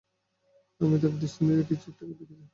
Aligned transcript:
আমি 0.81 0.95
দৈব 1.01 1.13
দৃষ্টি 1.21 1.41
দিয়ে 1.47 1.63
কিছু 1.69 1.85
একটা 1.91 2.03
দেখেছি! 2.09 2.33